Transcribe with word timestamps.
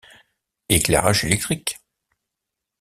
Éclairage 0.67 1.25
électrique. 1.25 1.77